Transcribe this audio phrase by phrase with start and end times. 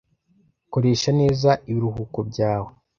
[0.71, 2.69] Koresha neza ibiruhuko byawe.